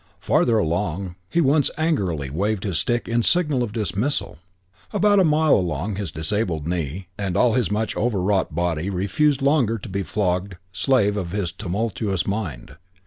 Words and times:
Farther 0.19 0.57
along 0.57 1.13
he 1.29 1.41
once 1.41 1.69
angrily 1.77 2.31
waved 2.31 2.63
his 2.63 2.79
stick 2.79 3.07
in 3.07 3.21
signal 3.21 3.61
of 3.61 3.71
dismissal. 3.71 4.39
About 4.91 5.19
a 5.19 5.23
mile 5.23 5.53
along 5.53 5.93
his 5.97 6.11
disabled 6.11 6.67
knee, 6.67 7.07
and 7.19 7.37
all 7.37 7.53
his 7.53 7.69
much 7.69 7.95
overwrought 7.95 8.55
body 8.55 8.89
refused 8.89 9.43
longer 9.43 9.77
to 9.77 9.89
be 9.89 10.01
the 10.01 10.07
flogged 10.07 10.55
slave 10.71 11.17
of 11.17 11.33
his 11.33 11.51
tumultuous 11.51 12.25
mind. 12.25 12.77